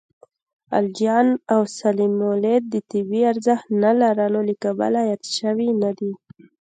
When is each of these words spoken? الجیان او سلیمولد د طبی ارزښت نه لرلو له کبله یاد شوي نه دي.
الجیان 0.77 1.27
او 1.53 1.61
سلیمولد 1.79 2.63
د 2.73 2.75
طبی 2.89 3.21
ارزښت 3.31 3.67
نه 3.83 3.91
لرلو 4.01 4.41
له 4.47 4.55
کبله 4.63 4.99
یاد 5.11 5.23
شوي 5.37 5.69
نه 5.81 5.91
دي. 5.97 6.11